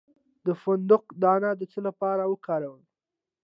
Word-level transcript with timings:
د 0.45 0.47
فندق 0.61 1.03
دانه 1.23 1.49
د 1.59 1.61
څه 1.71 1.79
لپاره 1.87 2.23
وکاروم؟ 2.31 2.81